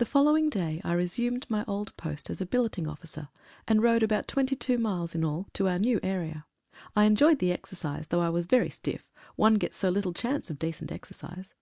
[0.00, 3.28] HE following day I resumed my old post as billet ing officer,
[3.68, 6.46] and rode about 22 miles in all to our new area.
[6.96, 10.58] I enjoyed the exercise, though I was very stiff, one gets so little chance of
[10.58, 11.54] decent exercise.